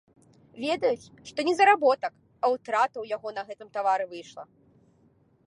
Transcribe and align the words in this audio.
Ведаюць, 0.61 1.09
што 1.27 1.39
не 1.49 1.53
заработак, 1.59 2.13
а 2.43 2.51
ўтрата 2.55 2.93
ў 3.03 3.17
яго 3.17 3.29
на 3.37 3.41
гэтым 3.53 3.67
тавары 3.79 4.05
выйшла. 4.17 4.43